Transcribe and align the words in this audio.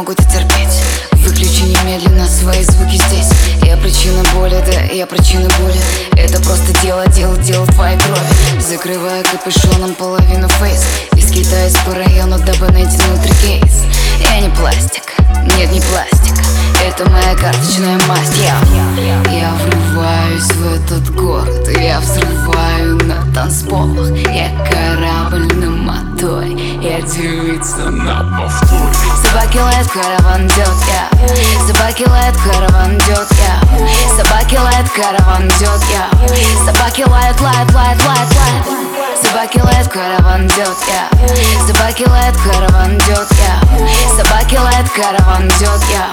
могут 0.00 0.20
и 0.20 0.24
терпеть 0.24 0.82
Выключи 1.12 1.62
немедленно 1.64 2.26
свои 2.26 2.64
звуки 2.64 2.96
здесь. 2.96 3.28
Я 3.62 3.76
причина 3.76 4.22
боли, 4.34 4.56
да, 4.64 4.80
я 4.94 5.06
причина 5.06 5.48
боли. 5.60 5.78
Это 6.12 6.40
просто 6.42 6.72
дело, 6.80 7.06
дело, 7.08 7.36
дело 7.36 7.66
твоей 7.66 7.98
крови. 7.98 8.60
Закрываю 8.60 9.22
капюшоном 9.24 9.94
половину 9.94 10.48
фейс. 10.48 10.82
Из 11.16 11.30
Китая 11.30 11.70
по 11.84 11.94
району, 11.94 12.38
дабы 12.38 12.72
найти 12.72 12.96
внутри 12.96 13.32
кейс. 13.42 13.84
Я 14.20 14.40
не 14.40 14.48
пластик, 14.48 15.12
нет, 15.58 15.70
не 15.70 15.80
пластик. 15.80 16.34
Это 16.82 17.08
моя 17.10 17.34
карточная 17.36 18.00
масть. 18.08 18.32
Я, 18.38 18.58
я 19.30 19.52
врываюсь 19.52 20.50
в 20.52 20.74
этот 20.74 21.14
город. 21.14 21.68
Я 21.78 22.00
взрываю 22.00 22.96
на 23.04 23.16
танцполах. 23.34 24.10
Я 24.32 24.50
корабль 24.64 25.39
Я 25.39 25.39
девица 27.20 27.90
на 27.90 28.24
повторе. 28.36 28.80
Собаки 29.22 29.58
лает, 29.58 29.86
караван 29.90 30.46
идет, 30.46 30.76
я. 30.88 31.66
Собаки 31.66 32.08
лает, 32.08 32.36
караван 32.36 32.96
идет, 32.96 33.28
я. 33.32 34.16
Собаки 34.16 34.56
лает, 34.56 34.90
караван 34.90 35.48
идет, 35.48 35.82
я. 35.90 36.08
Собаки 36.64 37.04
лает, 37.06 37.40
лает, 37.40 37.74
лает, 37.74 38.02
лает, 38.04 38.34
лает. 38.36 39.22
Собаки 39.22 39.58
лает, 39.58 39.88
караван 39.88 40.46
идет, 40.46 40.76
я. 40.88 41.66
Собаки 41.66 42.08
лает, 42.08 42.36
караван 42.38 42.96
идет, 42.96 43.28
я. 43.32 44.16
Собаки 44.16 44.56
лает, 44.56 44.90
караван 44.90 45.48
идет, 45.48 45.82
я. 45.90 46.08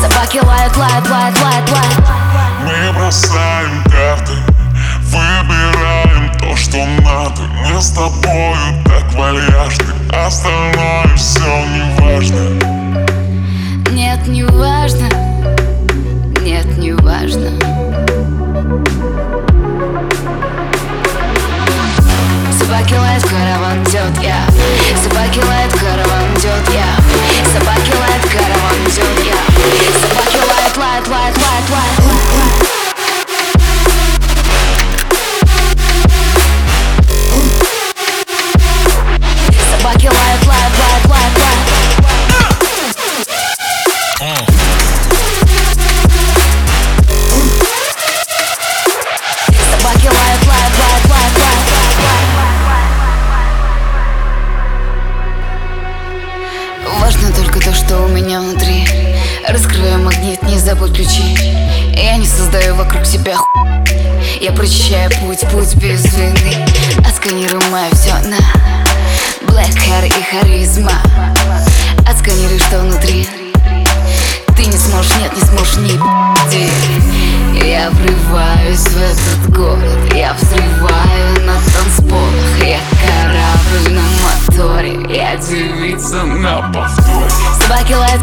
Собаки 0.00 0.40
лает, 0.42 0.76
лает, 0.76 1.08
лает, 1.08 1.38
лает, 1.38 1.70
лает 1.70 2.25
то, 57.66 57.74
что 57.74 58.00
у 58.00 58.08
меня 58.08 58.40
внутри. 58.40 58.86
Раскрываю 59.48 59.98
магнит, 59.98 60.40
не 60.44 60.56
забудь 60.56 60.94
ключи. 60.94 61.36
Я 61.96 62.16
не 62.16 62.26
создаю 62.26 62.76
вокруг 62.76 63.04
себя 63.04 63.34
ху... 63.34 63.46
Я 64.40 64.52
прочищаю 64.52 65.10
путь, 65.20 65.40
путь 65.50 65.74
без 65.74 66.04
вины. 66.14 66.64
Отсканирую 67.04 67.62
мое 67.72 67.90
все 67.92 68.14
на 68.28 68.36
Black 69.50 69.74
hair 69.88 70.06
и 70.06 70.22
харизма. 70.30 70.92
Отсканируй, 72.08 72.60
что 72.60 72.78
внутри 72.78 73.26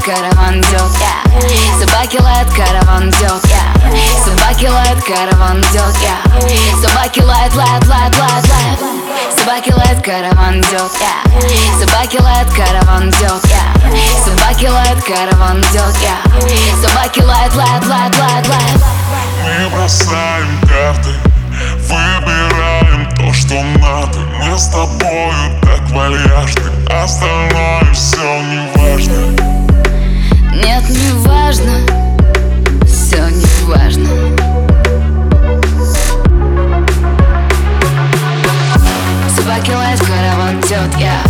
караван 0.03 0.59
идет, 0.59 0.91
я 0.99 1.79
Собаки 1.79 2.17
лает, 2.17 2.47
караван 2.53 3.09
идет, 3.09 3.41
я 3.45 4.25
Собаки 4.25 4.65
лает, 4.65 5.03
караван 5.03 5.61
идет, 5.61 5.95
я 6.01 6.81
Собаки 6.81 7.21
лает, 7.21 7.55
лает, 7.55 7.87
лает, 7.87 8.15
лает, 8.17 8.49
лает. 8.49 8.79
Собаки 9.37 9.71
лает, 9.71 10.03
караван 10.03 10.59
идет, 10.59 10.91
я 10.99 11.79
Собаки 11.79 12.17
лает, 12.21 12.47
караван 12.53 13.09
идет, 13.09 13.45
я 13.45 14.25
Собаки 14.25 14.65
лает, 14.65 15.03
караван 15.03 15.61
идет, 15.61 15.95
я 16.01 16.87
Собаки 16.87 17.21
лает, 17.21 17.55
лает, 17.55 17.85
лает, 17.85 18.15
лает, 18.17 18.47
лает. 18.47 18.81
Мы 19.43 19.69
бросаем 19.69 20.59
карты 20.67 21.11
Выбираем 21.87 23.09
то, 23.15 23.31
что 23.33 23.61
надо. 23.79 24.19
Мы 24.43 24.57
с 24.57 24.67
тобою 24.67 25.61
так 25.61 25.89
вальяжны 25.91 26.63
Остальное 26.89 27.93
все 27.93 28.41
не 28.41 28.67
важно 28.75 29.52
нет, 30.55 30.87
не 30.89 31.11
важно, 31.27 31.71
все 32.85 33.27
не 33.29 33.45
важно. 33.65 34.07
Собаки 39.35 39.71
лает, 39.71 39.99
караван 39.99 40.59
идет 40.59 40.95
я. 40.99 41.21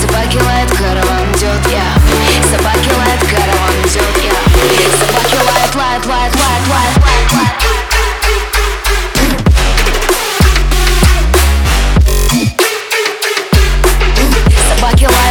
Собаки 0.00 0.38
лает, 0.38 0.70
караван 0.70 1.32
идет 1.34 1.66
я. 1.70 1.86
Собаки 2.50 2.90
лает, 2.98 3.20
караван 3.20 3.74
идет 3.84 4.14
я. 4.22 4.34
Собаки 4.98 5.36
лает, 5.46 5.74
лает, 5.74 6.06
лает, 6.06 6.34
лает, 6.34 6.66
лает, 6.68 7.32
лает. 7.32 7.54
Собаки 14.68 15.04
лает 15.04 15.23